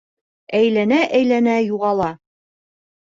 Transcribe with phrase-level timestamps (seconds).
[0.59, 2.09] Әйләнә-әйләнә юғала...